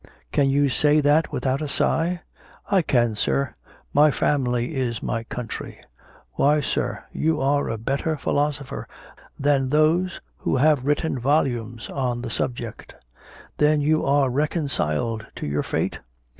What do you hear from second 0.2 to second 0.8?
"Can you